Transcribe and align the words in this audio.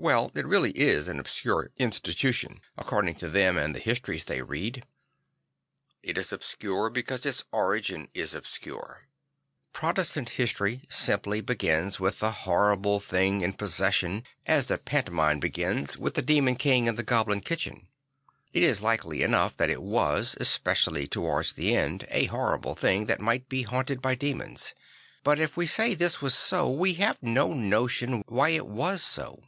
Well, 0.00 0.30
it 0.36 0.46
really 0.46 0.70
is 0.78 1.08
an 1.08 1.18
obscure 1.18 1.72
institution, 1.76 2.60
according 2.76 3.16
to 3.16 3.28
them 3.28 3.56
and 3.58 3.74
the 3.74 3.80
histories 3.80 4.22
they 4.22 4.42
read. 4.42 4.86
It 6.04 6.16
is 6.16 6.32
obscure 6.32 6.88
because 6.88 7.26
its 7.26 7.42
origin 7.50 8.06
is 8.14 8.32
obscure. 8.32 9.08
Pro 9.72 9.92
testant 9.92 10.28
history 10.28 10.82
simply 10.88 11.40
begins 11.40 11.98
with 11.98 12.20
the 12.20 12.30
horrible 12.30 13.00
thing 13.00 13.40
in 13.40 13.54
possession, 13.54 14.22
as 14.46 14.68
the 14.68 14.78
pantomime 14.78 15.40
begins 15.40 15.98
with 15.98 16.14
the 16.14 16.22
demon 16.22 16.54
king 16.54 16.86
in 16.86 16.94
the 16.94 17.02
goblin 17.02 17.40
kitchen. 17.40 17.88
It 18.52 18.62
is 18.62 18.80
likely 18.80 19.24
enough 19.24 19.56
that 19.56 19.68
it 19.68 19.82
was, 19.82 20.36
especially 20.38 21.08
towards 21.08 21.54
the 21.54 21.74
end, 21.74 22.06
a 22.10 22.26
horrible 22.26 22.76
thing 22.76 23.06
that 23.06 23.18
might 23.20 23.48
be 23.48 23.62
haunted 23.62 24.00
by 24.00 24.14
demons; 24.14 24.74
but 25.24 25.40
if 25.40 25.56
we 25.56 25.66
say 25.66 25.92
this 25.96 26.20
was 26.22 26.34
so, 26.36 26.70
we 26.70 26.94
have 26.94 27.20
no 27.20 27.52
notion 27.52 28.22
why 28.28 28.50
it 28.50 28.68
was 28.68 29.02
so. 29.02 29.42